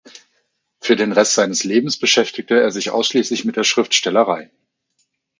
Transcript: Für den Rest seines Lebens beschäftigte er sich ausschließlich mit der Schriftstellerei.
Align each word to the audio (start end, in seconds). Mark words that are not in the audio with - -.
Für 0.79 0.95
den 0.95 1.11
Rest 1.11 1.35
seines 1.35 1.63
Lebens 1.63 1.95
beschäftigte 1.95 2.59
er 2.59 2.71
sich 2.71 2.89
ausschließlich 2.89 3.45
mit 3.45 3.55
der 3.55 3.63
Schriftstellerei. 3.63 4.49